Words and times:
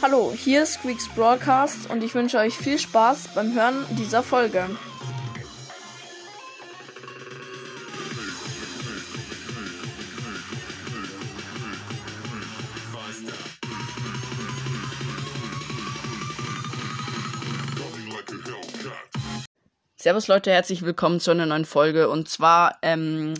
Hallo, 0.00 0.32
hier 0.32 0.62
ist 0.62 0.74
Squeaks 0.74 1.08
Broadcast 1.08 1.90
und 1.90 2.04
ich 2.04 2.14
wünsche 2.14 2.38
euch 2.38 2.54
viel 2.54 2.78
Spaß 2.78 3.34
beim 3.34 3.52
Hören 3.52 3.84
dieser 3.98 4.22
Folge. 4.22 4.64
Servus 19.96 20.28
Leute, 20.28 20.52
herzlich 20.52 20.82
willkommen 20.82 21.18
zu 21.18 21.32
einer 21.32 21.44
neuen 21.44 21.64
Folge. 21.64 22.08
Und 22.08 22.28
zwar 22.28 22.78
ähm, 22.82 23.34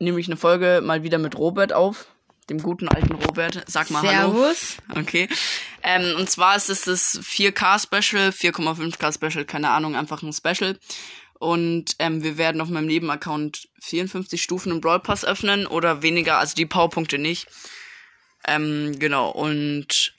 nehme 0.00 0.18
ich 0.18 0.26
eine 0.26 0.36
Folge 0.36 0.80
mal 0.82 1.04
wieder 1.04 1.18
mit 1.18 1.38
Robert 1.38 1.72
auf. 1.72 2.08
Dem 2.50 2.60
guten 2.60 2.88
alten 2.88 3.12
Robert. 3.12 3.62
Sag 3.68 3.90
mal 3.90 4.02
Servus. 4.02 4.78
Hallo. 4.88 5.00
Okay. 5.02 5.28
Ähm, 5.84 6.16
und 6.16 6.28
zwar 6.28 6.56
ist 6.56 6.68
es 6.68 6.82
das 6.82 7.20
4K-Special, 7.22 8.30
4,5K-Special, 8.30 9.44
keine 9.44 9.70
Ahnung, 9.70 9.94
einfach 9.94 10.22
ein 10.22 10.32
Special. 10.32 10.76
Und 11.38 11.94
ähm, 12.00 12.24
wir 12.24 12.38
werden 12.38 12.60
auf 12.60 12.68
meinem 12.68 12.86
Nebenaccount 12.86 13.68
54 13.80 14.42
Stufen 14.42 14.72
im 14.72 14.80
Brawl 14.80 14.98
Pass 14.98 15.24
öffnen 15.24 15.66
oder 15.68 16.02
weniger, 16.02 16.38
also 16.38 16.56
die 16.56 16.66
Powerpunkte 16.66 17.18
nicht. 17.18 17.46
Ähm, 18.48 18.98
genau, 18.98 19.30
und 19.30 20.12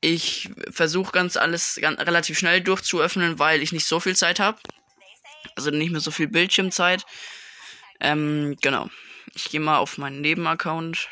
ich 0.00 0.48
versuche 0.70 1.10
ganz 1.10 1.36
alles 1.36 1.76
ganz, 1.80 1.98
relativ 1.98 2.38
schnell 2.38 2.60
durchzuöffnen, 2.60 3.40
weil 3.40 3.62
ich 3.62 3.72
nicht 3.72 3.86
so 3.86 3.98
viel 3.98 4.14
Zeit 4.14 4.38
habe. 4.38 4.58
Also 5.56 5.70
nicht 5.70 5.90
mehr 5.90 6.00
so 6.00 6.12
viel 6.12 6.28
Bildschirmzeit. 6.28 7.04
Ähm, 8.00 8.56
genau. 8.62 8.90
Ich 9.34 9.50
gehe 9.50 9.60
mal 9.60 9.78
auf 9.78 9.98
meinen 9.98 10.20
Nebenaccount. 10.20 11.08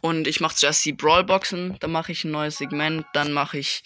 Und 0.00 0.26
ich 0.26 0.40
mache 0.40 0.56
zuerst 0.56 0.84
die 0.84 0.92
Brawlboxen, 0.92 1.76
dann 1.80 1.92
mache 1.92 2.12
ich 2.12 2.24
ein 2.24 2.30
neues 2.30 2.58
Segment, 2.58 3.06
dann 3.14 3.32
mache 3.32 3.58
ich 3.58 3.82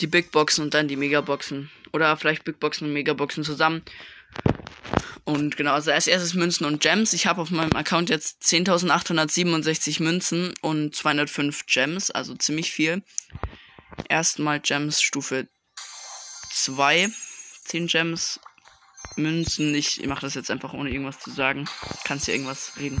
die 0.00 0.06
Big 0.06 0.30
Boxen 0.30 0.64
und 0.64 0.74
dann 0.74 0.88
die 0.88 0.96
Megaboxen. 0.96 1.70
Oder 1.92 2.16
vielleicht 2.16 2.44
Big 2.44 2.60
Boxen 2.60 2.86
und 2.86 2.92
Megaboxen 2.92 3.44
zusammen. 3.44 3.82
Und 5.24 5.56
genau, 5.56 5.72
also 5.72 5.92
als 5.92 6.06
erstes 6.06 6.34
Münzen 6.34 6.64
und 6.64 6.80
Gems. 6.80 7.12
Ich 7.12 7.26
habe 7.26 7.40
auf 7.40 7.50
meinem 7.50 7.74
Account 7.76 8.10
jetzt 8.10 8.42
10.867 8.42 10.02
Münzen 10.02 10.54
und 10.62 10.94
205 10.96 11.66
Gems, 11.66 12.10
also 12.10 12.34
ziemlich 12.34 12.72
viel. 12.72 13.02
Erstmal 14.08 14.60
Gems 14.60 15.00
Stufe 15.02 15.48
2. 16.50 17.10
10 17.64 17.86
Gems, 17.86 18.40
Münzen. 19.16 19.74
Ich 19.74 20.04
mache 20.06 20.22
das 20.22 20.34
jetzt 20.34 20.50
einfach 20.50 20.72
ohne 20.72 20.90
irgendwas 20.90 21.20
zu 21.20 21.30
sagen. 21.30 21.68
Kannst 22.04 22.26
du 22.26 22.32
irgendwas 22.32 22.72
reden? 22.78 23.00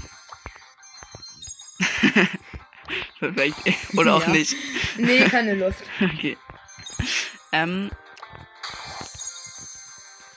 Perfekt. 3.18 3.56
Oder 3.96 4.14
auch 4.16 4.22
Ja. 4.22 4.30
nicht. 4.30 4.54
Nee, 4.96 5.24
keine 5.24 5.54
Lust. 5.54 5.82
Okay. 6.00 6.36
Ähm. 7.52 7.90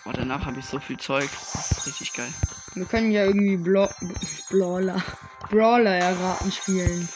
Oh, 0.06 0.12
danach 0.14 0.46
habe 0.46 0.60
ich 0.60 0.66
so 0.66 0.80
viel 0.80 0.98
Zeug. 0.98 1.30
Das 1.54 1.72
ist 1.72 1.88
richtig 1.88 2.14
geil. 2.14 2.32
Wir 2.76 2.86
können 2.86 3.12
ja 3.12 3.26
irgendwie 3.26 3.58
Blo 3.58 3.90
Brawler. 4.50 5.04
Brawler 5.50 5.96
erraten 5.96 6.52
spielen. 6.52 7.10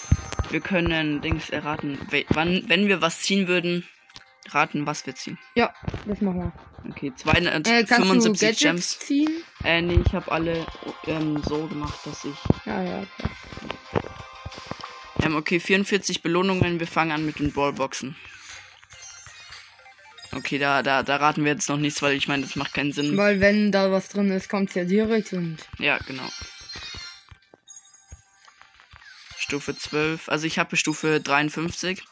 Wir 0.49 0.61
können 0.61 1.21
Dings 1.21 1.49
erraten, 1.49 1.99
wann, 2.29 2.63
wenn 2.67 2.87
wir 2.87 3.01
was 3.01 3.19
ziehen 3.21 3.47
würden, 3.47 3.87
raten, 4.49 4.87
was 4.87 5.05
wir 5.05 5.13
ziehen. 5.15 5.37
Ja, 5.55 5.71
das 6.07 6.21
machen 6.21 6.39
wir. 6.39 6.51
Okay, 6.89 7.07
Äh, 7.07 7.83
kannst 7.83 7.95
275 7.95 8.23
du 8.23 8.31
Gadgets 8.31 8.59
Gems. 8.61 8.99
ziehen? 8.99 9.43
Äh, 9.63 9.81
nee, 9.81 9.99
ich 10.03 10.13
habe 10.13 10.31
alle 10.31 10.65
ähm, 11.05 11.41
so 11.43 11.67
gemacht, 11.67 11.99
dass 12.05 12.25
ich. 12.25 12.35
Ja, 12.65 12.81
ja, 12.81 12.99
okay. 13.01 13.29
Ähm, 15.29 15.35
okay, 15.35 15.59
44 15.59 16.21
Belohnungen. 16.21 16.79
Wir 16.79 16.87
fangen 16.87 17.11
an 17.11 17.25
mit 17.25 17.39
den 17.39 17.51
Ballboxen. 17.51 18.15
Okay, 20.31 20.59
da, 20.59 20.83
da, 20.83 21.03
da 21.03 21.15
raten 21.17 21.43
wir 21.43 21.51
jetzt 21.51 21.69
noch 21.69 21.77
nichts, 21.77 22.01
weil 22.01 22.13
ich 22.15 22.27
meine, 22.27 22.43
das 22.43 22.55
macht 22.55 22.73
keinen 22.73 22.91
Sinn. 22.91 23.17
Weil 23.17 23.39
wenn 23.39 23.71
da 23.71 23.91
was 23.91 24.09
drin 24.09 24.31
ist, 24.31 24.49
kommt's 24.49 24.75
ja 24.75 24.83
direkt 24.83 25.33
und 25.33 25.57
Ja, 25.79 25.97
genau. 25.99 26.29
Stufe 29.37 29.75
12. 29.75 30.29
Also 30.29 30.45
ich 30.45 30.59
habe 30.59 30.77
Stufe 30.77 31.19
53. 31.19 32.03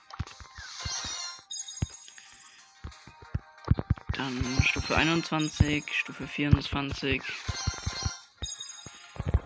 Dann 4.14 4.62
Stufe 4.64 4.96
21, 4.96 5.84
Stufe 5.92 6.26
24, 6.28 7.22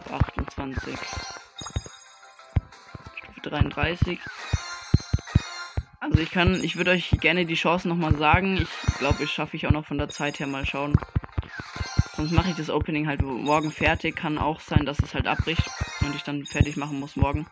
28, 0.10 0.98
Stufe 0.98 1.41
33. 3.42 4.20
Also 6.00 6.20
ich 6.20 6.32
kann, 6.32 6.64
ich 6.64 6.76
würde 6.76 6.92
euch 6.92 7.12
gerne 7.22 7.46
die 7.46 7.56
Chancen 7.56 7.90
nochmal 7.90 8.18
sagen. 8.18 8.58
Ich 8.58 8.98
glaube, 9.00 9.24
ich 9.24 9.32
schaffe 9.32 9.56
ich 9.56 9.68
auch 9.68 9.72
noch 9.72 9.86
von 9.86 9.98
der 9.98 10.10
Zeit 10.10 10.40
her 10.40 10.48
mal 10.48 10.66
schauen. 10.66 10.96
Sonst 12.16 12.32
mache 12.32 12.50
ich 12.50 12.56
das 12.56 12.70
Opening 12.70 13.08
halt 13.08 13.22
morgen 13.22 13.72
fertig. 13.72 14.16
Kann 14.16 14.38
auch 14.38 14.60
sein, 14.60 14.86
dass 14.86 15.02
es 15.02 15.14
halt 15.14 15.28
abbricht 15.28 15.64
und 16.02 16.16
ich 16.16 16.24
dann 16.24 16.46
fertig 16.46 16.76
machen 16.76 17.00
muss 17.00 17.16
morgen. 17.16 17.46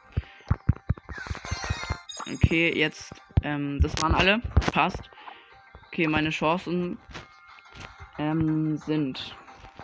Okay, 2.31 2.77
jetzt, 2.77 3.13
ähm, 3.43 3.79
das 3.81 3.99
waren 4.01 4.13
alle. 4.13 4.41
Passt. 4.71 5.09
Okay, 5.91 6.07
meine 6.07 6.29
Chancen 6.29 6.99
ähm, 8.17 8.77
sind. 8.77 9.35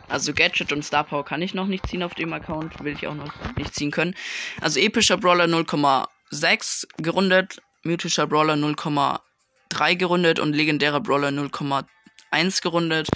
Also 0.07 0.33
Gadget 0.33 0.71
und 0.71 0.83
Star 0.83 1.03
Power 1.03 1.25
kann 1.25 1.41
ich 1.41 1.53
noch 1.53 1.67
nicht 1.67 1.87
ziehen 1.87 2.03
auf 2.03 2.13
dem 2.13 2.33
Account. 2.33 2.83
Will 2.83 2.93
ich 2.93 3.07
auch 3.07 3.15
noch 3.15 3.33
nicht 3.57 3.73
ziehen 3.73 3.91
können. 3.91 4.15
Also 4.61 4.79
epischer 4.79 5.17
Brawler 5.17 5.45
0,6 5.45 6.87
gerundet. 6.97 7.61
Mythischer 7.83 8.27
Brawler 8.27 8.55
0,3 8.55 9.95
gerundet 9.95 10.39
und 10.39 10.53
legendärer 10.53 10.99
Brawler 10.99 11.29
0,1 11.29 12.61
gerundet. 12.61 13.09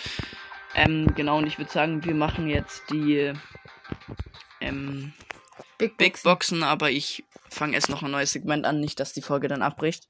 Ähm, 0.76 1.14
genau, 1.16 1.40
und 1.40 1.48
ich 1.48 1.58
würde 1.58 1.72
sagen, 1.72 2.06
wir 2.06 2.14
machen 2.14 2.48
jetzt 2.48 2.84
die 2.92 3.34
ähm, 4.62 5.14
Big, 5.78 5.98
Big 5.98 6.14
Boxen. 6.14 6.60
Boxen, 6.60 6.64
aber 6.64 6.92
ich 6.92 7.24
fange 7.50 7.74
erst 7.74 7.90
noch 7.90 8.04
ein 8.04 8.12
neues 8.12 8.32
Segment 8.32 8.66
an, 8.66 8.80
nicht, 8.80 9.00
dass 9.00 9.14
die 9.14 9.24
Folge 9.24 9.48
dann 9.48 9.64
abbricht. 9.64 10.08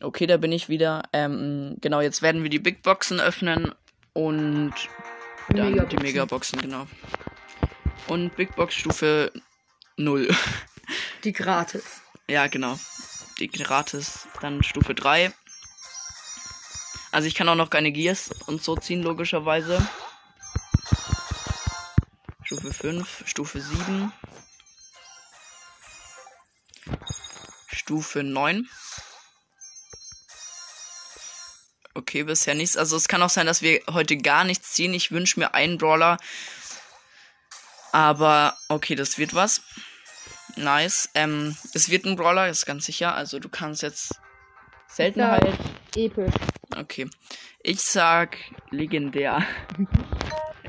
Okay, 0.00 0.26
da 0.26 0.36
bin 0.36 0.52
ich 0.52 0.68
wieder. 0.68 1.04
Ähm, 1.12 1.76
genau, 1.80 2.00
jetzt 2.00 2.22
werden 2.22 2.42
wir 2.42 2.50
die 2.50 2.58
Big 2.58 2.82
Boxen 2.82 3.20
öffnen 3.20 3.74
und 4.12 4.74
dann 5.56 5.88
die 5.88 5.96
Megaboxen. 5.96 6.02
Megaboxen, 6.02 6.60
genau. 6.60 6.86
Und 8.08 8.36
Big 8.36 8.54
Box 8.56 8.74
Stufe 8.74 9.32
0. 9.96 10.28
Die 11.24 11.32
gratis. 11.32 12.00
ja, 12.28 12.46
genau. 12.46 12.78
Die 13.38 13.48
gratis, 13.48 14.26
dann 14.40 14.62
Stufe 14.62 14.94
3. 14.94 15.32
Also 17.10 17.26
ich 17.26 17.34
kann 17.34 17.48
auch 17.48 17.54
noch 17.54 17.70
keine 17.70 17.92
Gears 17.92 18.30
und 18.46 18.62
so 18.62 18.76
ziehen, 18.76 19.02
logischerweise. 19.02 19.86
Stufe 22.42 22.72
5, 22.72 23.24
Stufe 23.26 23.60
7. 23.60 24.12
Stufe 27.66 28.22
9. 28.22 28.68
Okay, 31.98 32.22
bisher 32.22 32.54
nichts. 32.54 32.76
Also 32.76 32.96
es 32.96 33.08
kann 33.08 33.24
auch 33.24 33.28
sein, 33.28 33.46
dass 33.46 33.60
wir 33.60 33.80
heute 33.90 34.16
gar 34.16 34.44
nichts 34.44 34.72
ziehen. 34.72 34.94
Ich 34.94 35.10
wünsche 35.10 35.40
mir 35.40 35.54
einen 35.54 35.78
Brawler. 35.78 36.16
Aber 37.90 38.56
okay, 38.68 38.94
das 38.94 39.18
wird 39.18 39.34
was. 39.34 39.62
Nice. 40.54 41.10
Ähm, 41.14 41.56
es 41.74 41.90
wird 41.90 42.04
ein 42.04 42.14
Brawler, 42.14 42.48
ist 42.48 42.66
ganz 42.66 42.86
sicher. 42.86 43.16
Also 43.16 43.40
du 43.40 43.48
kannst 43.48 43.82
jetzt 43.82 44.14
Seltenheit. 44.86 45.58
Episch. 45.96 46.34
Okay. 46.76 47.10
Ich 47.64 47.80
sag 47.80 48.36
legendär. 48.70 49.44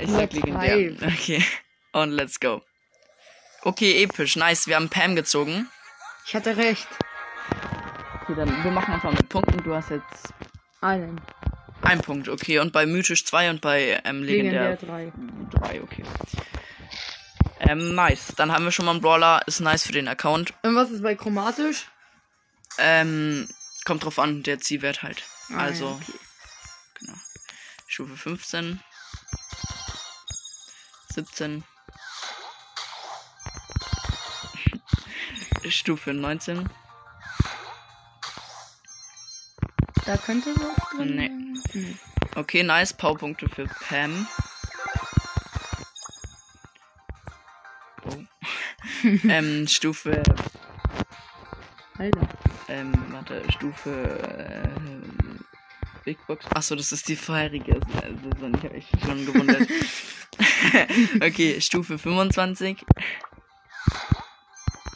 Ich 0.01 0.09
sag 0.09 0.31
legendär. 0.31 0.96
Okay. 1.03 1.44
Und 1.91 2.11
let's 2.11 2.40
go. 2.40 2.61
Okay, 3.63 4.01
episch. 4.01 4.38
Nice. 4.38 4.66
Wir 4.66 4.78
haben 4.78 4.88
Pam 4.88 5.13
gezogen. 5.13 5.67
Ich 6.25 6.34
hatte 6.34 6.56
recht. 6.56 6.87
Okay, 8.22 8.34
dann 8.34 8.64
wir 8.64 8.72
machen 8.72 8.93
einfach 8.93 9.11
mit 9.11 9.28
Punkten. 9.28 9.61
Du 9.61 9.76
hast 9.76 9.90
jetzt 9.90 10.34
Einen. 10.81 11.20
einen 11.81 12.02
Punkt. 12.02 12.29
Okay. 12.29 12.59
Und 12.59 12.72
bei 12.72 12.85
mythisch 12.85 13.26
2 13.26 13.49
und 13.49 13.61
bei 13.61 14.02
ähm, 14.05 14.23
legendär 14.23 14.72
Legendär 14.72 15.11
3. 15.52 15.70
3. 15.72 15.81
Okay. 15.84 16.03
Ähm, 17.59 17.96
nice. 17.96 18.34
Dann 18.35 18.52
haben 18.52 18.64
wir 18.64 18.72
schon 18.72 18.85
mal 18.85 18.91
einen 18.91 19.02
Brawler. 19.02 19.41
Ist 19.46 19.59
nice 19.59 19.85
für 19.85 19.91
den 19.91 20.08
Account. 20.08 20.53
Und 20.64 20.76
was 20.76 20.91
ist 20.91 21.03
bei 21.03 21.16
chromatisch? 21.16 21.87
Ähm, 22.78 23.47
kommt 23.85 24.05
drauf 24.05 24.20
an, 24.20 24.43
der 24.43 24.59
Zielwert 24.59 25.03
halt. 25.03 25.23
Ah, 25.52 25.64
also, 25.64 25.85
ja, 25.85 25.96
okay. 25.96 26.14
genau. 26.99 27.17
Stufe 27.87 28.16
15. 28.16 28.79
17. 31.14 31.64
Stufe 35.70 36.14
19. 36.14 36.70
Da 40.09 40.17
könnte 40.17 40.56
was 40.56 40.97
drin 40.97 41.16
Nee. 41.16 41.96
Okay, 42.34 42.64
nice. 42.64 42.91
Powerpunkte 42.91 43.47
für 43.47 43.67
Pam. 43.67 44.28
Oh. 48.06 48.17
ähm, 49.29 49.67
Stufe 49.67 50.23
Alter. 52.00 52.28
ähm, 52.70 52.91
warte, 53.11 53.44
Stufe 53.52 53.91
äh, 53.94 56.03
Big 56.06 56.17
Box. 56.26 56.44
Achso, 56.55 56.76
das 56.76 56.91
ist 56.91 57.08
die 57.08 57.16
vorherige 57.16 57.79
Saison. 58.34 58.55
Ich 58.55 58.64
habe 58.64 58.73
mich 58.73 58.88
schon 59.05 59.26
gewundert. 59.28 59.70
okay, 61.22 61.62
Stufe 61.62 62.00
25. 62.00 62.84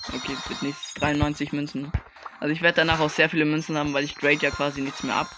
Okay, 0.07 0.33
es 0.33 0.49
wird 0.49 0.63
nächstes 0.63 0.93
93 0.95 1.51
Münzen. 1.51 1.91
Also 2.39 2.53
ich 2.53 2.61
werde 2.61 2.77
danach 2.77 2.99
auch 2.99 3.09
sehr 3.09 3.29
viele 3.29 3.45
Münzen 3.45 3.77
haben, 3.77 3.93
weil 3.93 4.03
ich 4.03 4.15
grade 4.15 4.39
ja 4.41 4.51
quasi 4.51 4.81
nichts 4.81 5.03
mehr 5.03 5.15
ab. 5.15 5.29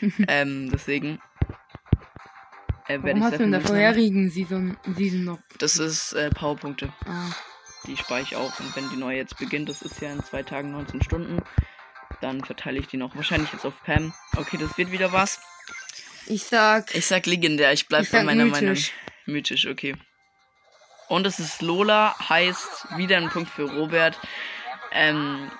ähm, 0.28 0.70
deswegen. 0.70 1.20
Äh, 2.88 2.98
Warum 3.02 3.22
hast 3.22 3.38
du 3.38 3.44
in 3.44 3.52
der 3.52 3.60
vorherigen 3.60 4.30
Season, 4.30 4.76
Season 4.96 5.24
noch? 5.24 5.38
Das 5.58 5.76
ist 5.76 6.12
äh, 6.12 6.30
Powerpunkte. 6.30 6.92
Ah. 7.06 7.30
Die 7.86 7.96
spare 7.96 8.20
ich 8.20 8.36
auf 8.36 8.60
und 8.60 8.76
wenn 8.76 8.88
die 8.90 8.96
neue 8.96 9.16
jetzt 9.16 9.38
beginnt, 9.38 9.68
das 9.68 9.82
ist 9.82 10.00
ja 10.00 10.12
in 10.12 10.22
zwei 10.22 10.42
Tagen 10.42 10.72
19 10.72 11.02
Stunden, 11.02 11.42
dann 12.20 12.44
verteile 12.44 12.78
ich 12.78 12.86
die 12.86 12.96
noch. 12.96 13.16
Wahrscheinlich 13.16 13.52
jetzt 13.52 13.64
auf 13.64 13.74
Pam. 13.84 14.12
Okay, 14.36 14.56
das 14.56 14.76
wird 14.78 14.92
wieder 14.92 15.12
was. 15.12 15.40
Ich 16.26 16.44
sag. 16.44 16.94
Ich 16.94 17.06
sag 17.06 17.26
legendär, 17.26 17.72
ich 17.72 17.88
bleib 17.88 18.04
ich 18.04 18.10
bei 18.10 18.22
meiner 18.22 18.44
mythisch. 18.44 18.92
Meinung. 18.92 19.36
Mythisch, 19.36 19.66
okay. 19.66 19.96
Und 21.12 21.26
es 21.26 21.38
ist 21.38 21.60
Lola, 21.60 22.16
heißt 22.30 22.96
wieder 22.96 23.18
ein 23.18 23.28
Punkt 23.28 23.50
für 23.50 23.70
Robert. 23.70 24.18
Ähm, 24.92 25.50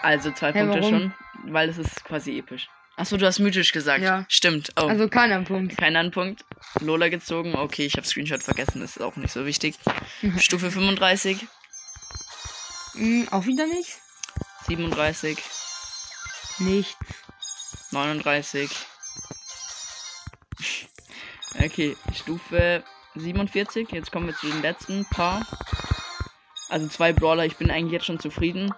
also 0.00 0.30
zwei 0.30 0.54
hey, 0.54 0.62
Punkte 0.62 0.80
warum? 0.80 1.00
schon, 1.00 1.14
weil 1.52 1.68
es 1.68 1.76
ist 1.76 2.02
quasi 2.02 2.38
episch. 2.38 2.70
Achso, 2.96 3.18
du 3.18 3.26
hast 3.26 3.40
mythisch 3.40 3.72
gesagt. 3.72 4.02
Ja. 4.02 4.24
Stimmt. 4.28 4.72
Oh. 4.80 4.86
Also 4.86 5.06
keiner 5.08 5.42
Punkt. 5.42 5.76
Keiner 5.76 6.08
Punkt. 6.08 6.46
Lola 6.80 7.10
gezogen. 7.10 7.56
Okay, 7.56 7.84
ich 7.84 7.98
habe 7.98 8.06
Screenshot 8.06 8.42
vergessen. 8.42 8.80
Das 8.80 8.96
ist 8.96 9.02
auch 9.02 9.16
nicht 9.16 9.32
so 9.34 9.44
wichtig. 9.44 9.76
Stufe 10.38 10.70
35. 10.70 11.46
Mhm, 12.94 13.28
auch 13.32 13.44
wieder 13.44 13.66
nicht. 13.66 13.98
37. 14.66 15.38
Nichts. 16.60 16.96
39. 17.90 18.70
Okay, 21.58 21.96
Stufe 22.14 22.84
47. 23.14 23.90
Jetzt 23.92 24.12
kommen 24.12 24.26
wir 24.26 24.34
zu 24.34 24.48
den 24.48 24.62
letzten 24.62 25.04
paar. 25.06 25.46
Also 26.68 26.88
zwei 26.88 27.12
Brawler. 27.12 27.46
Ich 27.46 27.56
bin 27.56 27.70
eigentlich 27.70 27.92
jetzt 27.92 28.06
schon 28.06 28.20
zufrieden. 28.20 28.72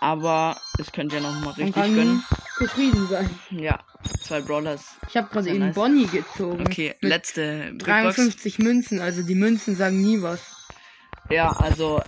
Aber 0.00 0.56
es 0.78 0.92
könnte 0.92 1.16
ja 1.16 1.22
noch 1.22 1.38
mal 1.40 1.50
richtig 1.50 1.74
gönnen 1.74 2.24
zufrieden 2.60 3.06
sein. 3.08 3.30
Ja, 3.50 3.80
zwei 4.22 4.40
Brawlers. 4.40 4.96
Ich 5.08 5.16
habe 5.16 5.28
gerade 5.30 5.48
eben 5.50 5.58
nice. 5.58 5.74
Bonnie 5.74 6.06
gezogen. 6.06 6.66
Okay, 6.66 6.94
letzte. 7.00 7.74
53 7.74 8.58
Münzen, 8.58 9.00
also 9.00 9.22
die 9.22 9.34
Münzen 9.34 9.76
sagen 9.76 10.00
nie 10.00 10.20
was. 10.22 10.40
Ja, 11.30 11.50
also 11.52 12.02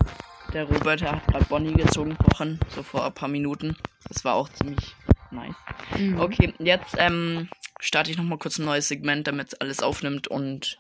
der 0.53 0.64
Robert 0.64 1.00
der 1.00 1.12
hat 1.12 1.26
gerade 1.26 1.44
Bonnie 1.47 1.73
gezogen 1.73 2.17
vorhin, 2.17 2.59
so 2.69 2.82
vor 2.82 3.05
ein 3.05 3.14
paar 3.14 3.29
Minuten. 3.29 3.76
Das 4.09 4.25
war 4.25 4.35
auch 4.35 4.49
ziemlich 4.50 4.94
nice. 5.31 5.55
Mhm. 5.99 6.20
Okay, 6.20 6.55
jetzt 6.59 6.94
ähm, 6.99 7.49
starte 7.82 8.11
ich 8.11 8.17
nochmal 8.17 8.38
kurz 8.38 8.58
ein 8.58 8.64
neues 8.64 8.88
Segment, 8.88 9.26
damit 9.26 9.49
es 9.49 9.61
alles 9.61 9.82
aufnimmt 9.82 10.29
und 10.29 10.79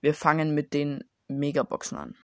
wir 0.00 0.14
fangen 0.14 0.54
mit 0.54 0.72
den 0.72 1.04
Megaboxen 1.26 1.98
an. 1.98 2.16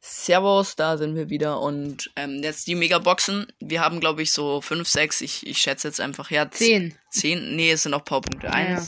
Servus, 0.00 0.76
da 0.76 0.98
sind 0.98 1.14
wir 1.14 1.30
wieder 1.30 1.60
und 1.60 2.10
ähm, 2.16 2.40
jetzt 2.42 2.66
die 2.66 2.74
Megaboxen. 2.74 3.46
Wir 3.60 3.80
haben, 3.80 4.00
glaube 4.00 4.22
ich, 4.22 4.32
so 4.32 4.60
5, 4.60 4.86
6, 4.86 5.20
ich, 5.22 5.46
ich 5.46 5.58
schätze 5.58 5.88
jetzt 5.88 6.00
einfach 6.00 6.30
her. 6.30 6.50
10. 6.50 6.94
10, 7.10 7.56
nee, 7.56 7.70
es 7.70 7.84
sind 7.84 7.92
noch 7.92 8.04
Powerpunkte. 8.04 8.52
1, 8.52 8.84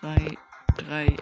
2, 0.00 0.36
3, 0.76 1.16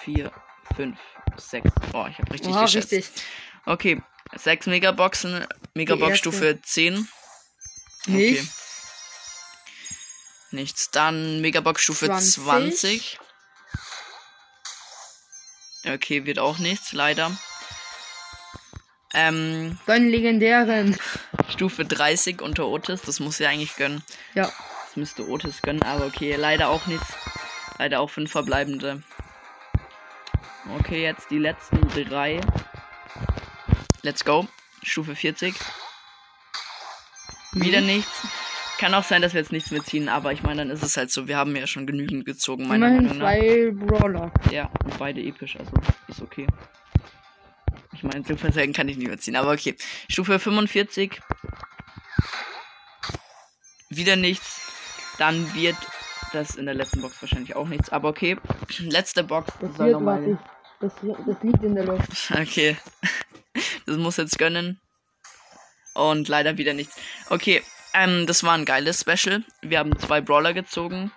4, 0.00 0.32
5, 0.74 0.98
6. 1.36 1.70
Oh, 1.92 2.06
ich 2.10 2.18
habe 2.18 2.32
richtig 2.32 2.54
oh, 2.56 2.62
geschätzt. 2.62 2.92
Richtig. 2.92 3.22
Okay, 3.66 4.02
6 4.34 4.66
Megaboxen, 4.66 5.46
Megabox 5.74 6.18
Stufe 6.18 6.58
10. 6.60 7.06
Okay. 8.06 8.16
Nichts. 8.32 8.63
Nichts. 10.54 10.92
Dann 10.92 11.40
Megabox 11.40 11.82
Stufe 11.82 12.06
20. 12.06 12.44
20. 12.44 13.18
Okay, 15.84 16.24
wird 16.24 16.38
auch 16.38 16.58
nichts, 16.58 16.92
leider. 16.92 17.36
Ähm, 19.12 19.78
Gönn 19.84 20.08
legendären. 20.08 20.96
Stufe 21.48 21.84
30 21.84 22.40
unter 22.40 22.68
Otis, 22.68 23.02
das 23.02 23.18
muss 23.18 23.40
ja 23.40 23.48
eigentlich 23.48 23.74
gönnen. 23.74 24.02
Ja. 24.34 24.44
Das 24.86 24.96
müsste 24.96 25.28
Otis 25.28 25.60
gönnen, 25.60 25.82
aber 25.82 26.06
okay, 26.06 26.36
leider 26.36 26.68
auch 26.68 26.86
nichts. 26.86 27.06
Leider 27.78 27.98
auch 27.98 28.10
fünf 28.10 28.30
verbleibende. 28.30 29.02
Okay, 30.78 31.02
jetzt 31.02 31.30
die 31.30 31.38
letzten 31.38 31.80
drei. 31.88 32.40
Let's 34.02 34.24
go. 34.24 34.46
Stufe 34.84 35.16
40. 35.16 35.54
Wieder 37.52 37.80
nichts. 37.80 38.22
Kann 38.78 38.92
auch 38.94 39.04
sein, 39.04 39.22
dass 39.22 39.34
wir 39.34 39.40
jetzt 39.40 39.52
nichts 39.52 39.70
mitziehen, 39.70 40.08
aber 40.08 40.32
ich 40.32 40.42
meine, 40.42 40.62
dann 40.62 40.70
ist 40.70 40.82
es 40.82 40.96
halt 40.96 41.10
so. 41.10 41.28
Wir 41.28 41.36
haben 41.36 41.54
ja 41.54 41.66
schon 41.66 41.86
genügend 41.86 42.24
gezogen, 42.24 42.66
meiner 42.66 42.88
Immerhin 42.88 43.18
Meinung 43.18 43.18
nach. 43.18 43.30
zwei 43.30 43.70
Brawler. 43.72 44.32
Ja, 44.50 44.70
und 44.84 44.98
beide 44.98 45.22
episch, 45.22 45.56
also 45.56 45.70
ist 46.08 46.20
okay. 46.20 46.46
Ich 47.92 48.02
meine, 48.02 48.24
Super 48.24 48.52
Saiyan 48.52 48.72
kann 48.72 48.88
ich 48.88 48.96
nicht 48.96 49.06
mehr 49.06 49.18
ziehen, 49.18 49.36
aber 49.36 49.52
okay. 49.52 49.76
Stufe 50.10 50.38
45. 50.38 51.20
Wieder 53.90 54.16
nichts. 54.16 54.60
Dann 55.18 55.54
wird 55.54 55.76
das 56.32 56.56
in 56.56 56.66
der 56.66 56.74
letzten 56.74 57.00
Box 57.00 57.22
wahrscheinlich 57.22 57.54
auch 57.54 57.68
nichts. 57.68 57.90
Aber 57.90 58.08
okay. 58.08 58.36
Letzte 58.78 59.22
Box. 59.22 59.52
Das, 59.60 59.78
wird, 59.78 59.92
nochmal... 59.92 60.38
das, 60.80 60.92
das 61.00 61.42
liegt 61.42 61.62
in 61.62 61.76
der 61.76 61.84
Luft. 61.84 62.30
Okay. 62.30 62.76
Das 63.86 63.96
muss 63.98 64.16
jetzt 64.16 64.36
gönnen. 64.38 64.80
Und 65.94 66.26
leider 66.26 66.58
wieder 66.58 66.74
nichts. 66.74 66.96
Okay. 67.30 67.62
Ähm, 67.94 68.26
das 68.26 68.42
war 68.42 68.54
ein 68.54 68.64
geiles 68.64 69.00
Special. 69.00 69.44
Wir 69.62 69.78
haben 69.78 69.96
zwei 69.98 70.20
Brawler 70.20 70.52
gezogen. 70.52 71.12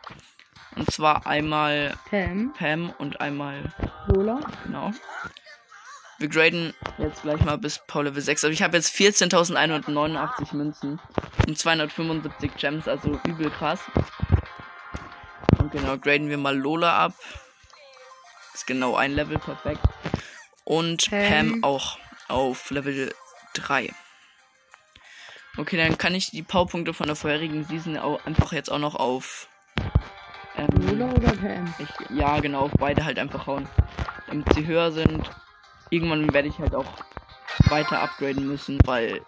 Und 0.76 0.92
zwar 0.92 1.26
einmal 1.26 1.98
Pam, 2.10 2.54
Pam 2.54 2.92
und 3.00 3.20
einmal 3.20 3.74
Lola. 4.08 4.40
Genau. 4.64 4.92
Wir 6.20 6.30
graden 6.30 6.74
jetzt 7.00 7.24
gleich 7.24 7.42
mal 7.42 7.58
bis 7.58 7.80
Power 7.88 8.06
Level 8.06 8.22
6. 8.22 8.44
Aber 8.44 8.54
ich 8.54 8.62
habe 8.62 8.78
jetzt 8.78 8.96
14.189 8.96 10.56
Münzen 10.56 11.00
und 11.48 11.58
275 11.58 12.56
Gems, 12.58 12.88
also 12.88 13.20
übel 13.26 13.50
krass. 13.50 13.80
Und 15.58 15.72
genau, 15.72 15.98
graden 15.98 16.30
wir 16.30 16.38
mal 16.38 16.56
Lola 16.56 17.06
ab. 17.06 17.14
Ist 18.54 18.68
genau 18.68 18.96
ein 18.96 19.14
Level, 19.14 19.40
perfekt. 19.40 19.82
Und 20.64 21.10
Pam, 21.10 21.30
Pam 21.30 21.64
auch 21.64 21.98
auf 22.28 22.70
Level 22.70 23.14
3. 23.54 23.94
Okay, 25.58 25.78
dann 25.78 25.98
kann 25.98 26.16
ich 26.16 26.32
die 26.32 26.44
Powerpunkte 26.44 26.94
von 26.94 27.08
der 27.08 27.16
vorherigen 27.16 27.64
Season 27.64 27.98
auch 27.98 28.24
einfach 28.26 28.54
jetzt 28.54 28.72
auch 28.72 28.80
noch 28.80 28.96
auf. 28.96 29.48
Ähm, 30.56 31.02
oder 31.02 31.36
Pam? 31.36 31.74
Ich, 31.80 31.90
ja, 32.10 32.40
genau, 32.40 32.66
auf 32.66 32.72
beide 32.78 33.04
halt 33.04 33.20
einfach 33.20 33.48
hauen. 33.48 33.68
Damit 34.28 34.54
sie 34.54 34.66
höher 34.66 34.92
sind 34.92 35.30
irgendwann 35.90 36.34
werde 36.34 36.48
ich 36.48 36.60
halt 36.60 36.76
auch 36.76 36.86
weiter 37.70 38.02
upgraden 38.02 38.48
müssen, 38.48 38.80
weil 38.86 39.22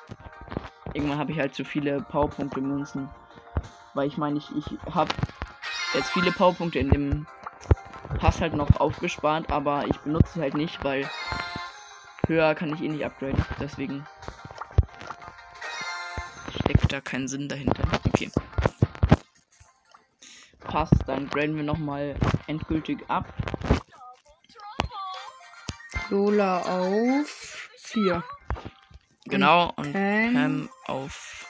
irgendwann 0.93 1.17
habe 1.17 1.31
ich 1.31 1.39
halt 1.39 1.55
zu 1.55 1.63
viele 1.63 2.01
Powerpunkte 2.01 2.61
Münzen. 2.61 3.09
Weil 3.93 4.07
ich 4.07 4.17
meine, 4.17 4.37
ich, 4.37 4.55
ich 4.55 4.65
habe 4.93 5.11
jetzt 5.93 6.11
viele 6.11 6.31
Powerpunkte 6.31 6.79
in 6.79 6.89
dem 6.89 7.27
Pass 8.19 8.41
halt 8.41 8.53
noch 8.53 8.79
aufgespart, 8.79 9.51
aber 9.51 9.85
ich 9.87 9.97
benutze 9.99 10.33
sie 10.33 10.41
halt 10.41 10.55
nicht, 10.55 10.83
weil 10.83 11.09
höher 12.27 12.55
kann 12.55 12.73
ich 12.73 12.81
eh 12.81 12.87
nicht 12.87 13.05
upgraden. 13.05 13.43
Deswegen 13.59 14.05
da 16.91 17.01
keinen 17.01 17.27
Sinn 17.27 17.47
dahinter. 17.47 17.83
Okay. 18.07 18.29
Passt, 20.59 20.93
dann 21.07 21.29
graden 21.29 21.55
wir 21.55 21.63
nochmal 21.63 22.15
endgültig 22.47 22.99
ab. 23.07 23.33
Lola 26.09 26.61
auf 26.61 27.69
4. 27.77 28.23
Genau, 29.25 29.73
und, 29.75 29.87
und 29.87 29.93
Pam, 29.93 30.33
Pam 30.33 30.69
auf 30.87 31.47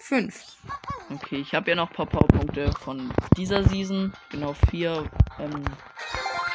5. 0.00 0.56
Okay, 1.10 1.36
ich 1.36 1.54
habe 1.54 1.70
ja 1.70 1.76
noch 1.76 1.90
ein 1.90 1.94
paar 1.94 2.06
Powerpunkte 2.06 2.70
von 2.72 3.12
dieser 3.36 3.64
Season. 3.64 4.12
Genau 4.30 4.54
4 4.70 5.10
ähm, 5.38 5.64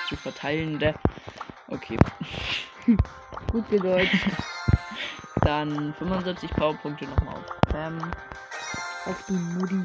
zu 0.07 0.15
verteilende. 0.15 0.95
Okay. 1.67 1.97
Gut 3.51 3.69
gedeutet. 3.69 4.19
Dann 5.41 5.93
75 5.95 6.51
Powerpunkte 6.51 7.05
nochmal 7.05 7.35
auf 7.35 7.61
Pam. 7.69 8.11
Auf 9.05 9.25
die 9.27 9.33
Mutti. 9.33 9.83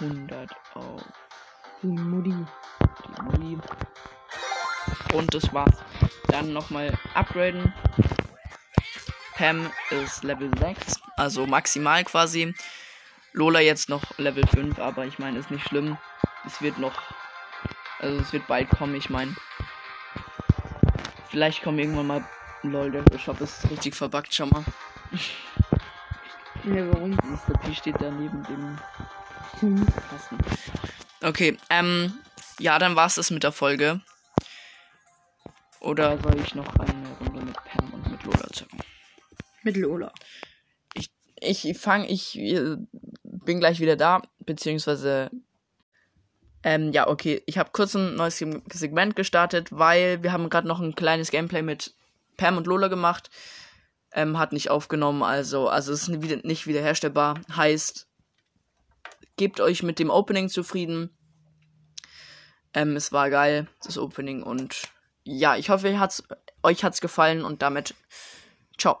100 0.00 0.50
auf 0.74 1.02
die 1.82 1.88
Mutti. 1.88 2.34
Die 3.06 3.22
Mutti. 3.22 3.58
Und 5.14 5.34
das 5.34 5.52
war's. 5.52 5.76
Dann 6.28 6.52
nochmal 6.52 6.96
upgraden. 7.14 7.72
Pam 9.40 9.70
ist 9.88 10.22
Level 10.22 10.50
6, 10.58 11.00
also 11.16 11.46
maximal 11.46 12.04
quasi. 12.04 12.54
Lola 13.32 13.60
jetzt 13.60 13.88
noch 13.88 14.02
Level 14.18 14.46
5, 14.46 14.78
aber 14.78 15.06
ich 15.06 15.18
meine, 15.18 15.38
ist 15.38 15.50
nicht 15.50 15.66
schlimm. 15.66 15.96
Es 16.44 16.60
wird 16.60 16.78
noch, 16.78 17.00
also 18.00 18.20
es 18.20 18.32
wird 18.34 18.46
bald 18.48 18.68
kommen, 18.68 18.94
ich 18.94 19.08
meine. 19.08 19.34
Vielleicht 21.30 21.62
kommen 21.62 21.78
irgendwann 21.78 22.06
mal 22.06 22.24
Lol, 22.62 22.90
der 22.90 23.18
Shop 23.18 23.40
ist 23.40 23.68
richtig 23.70 23.94
verbuggt, 23.94 24.34
schau 24.34 24.46
mal. 24.46 24.64
Ne, 26.64 26.86
warum? 26.92 27.10
Mr. 27.12 27.58
P 27.58 27.74
steht 27.74 28.00
da 28.00 28.10
neben 28.10 28.42
dem 28.44 28.78
Hm. 29.60 29.86
Kasten. 30.10 30.38
Okay, 31.22 31.58
ähm, 31.70 32.12
ja, 32.58 32.78
dann 32.78 32.96
war's 32.96 33.14
das 33.16 33.30
mit 33.30 33.42
der 33.42 33.52
Folge. 33.52 34.00
Oder 35.80 36.18
soll 36.18 36.38
ich 36.40 36.54
noch 36.54 36.74
eine 36.76 37.08
Runde 37.20 37.44
mit 37.46 37.56
Pam 37.64 37.90
und 37.92 38.10
mit 38.10 38.22
Lola 38.24 38.46
zocken? 38.52 38.78
Mit 39.62 39.76
Lola. 39.76 40.12
Ich 41.42 41.78
fange, 41.78 42.06
ich 42.08 42.38
äh, 42.38 42.76
bin 43.22 43.60
gleich 43.60 43.80
wieder 43.80 43.96
da, 43.96 44.20
beziehungsweise, 44.40 45.30
ähm, 46.62 46.92
ja, 46.92 47.08
okay, 47.08 47.42
ich 47.46 47.56
habe 47.56 47.70
kurz 47.72 47.94
ein 47.94 48.16
neues 48.16 48.38
Seg- 48.38 48.62
Segment 48.74 49.16
gestartet, 49.16 49.68
weil 49.72 50.22
wir 50.22 50.32
haben 50.32 50.50
gerade 50.50 50.68
noch 50.68 50.80
ein 50.80 50.94
kleines 50.94 51.30
Gameplay 51.30 51.62
mit 51.62 51.94
Pam 52.40 52.56
und 52.56 52.66
Lola 52.66 52.88
gemacht, 52.88 53.30
ähm, 54.12 54.38
hat 54.38 54.52
nicht 54.52 54.70
aufgenommen, 54.70 55.22
also, 55.22 55.68
also 55.68 55.92
es 55.92 56.08
ist 56.08 56.08
nicht 56.08 56.66
wiederherstellbar, 56.66 57.38
heißt, 57.54 58.08
gebt 59.36 59.60
euch 59.60 59.82
mit 59.82 59.98
dem 59.98 60.08
Opening 60.08 60.48
zufrieden, 60.48 61.10
ähm, 62.72 62.96
es 62.96 63.12
war 63.12 63.28
geil, 63.28 63.68
das 63.84 63.98
Opening 63.98 64.42
und 64.42 64.88
ja, 65.22 65.54
ich 65.56 65.68
hoffe, 65.68 66.00
hat's, 66.00 66.22
euch 66.62 66.82
hat's 66.82 67.02
gefallen 67.02 67.44
und 67.44 67.60
damit, 67.60 67.94
ciao. 68.78 69.00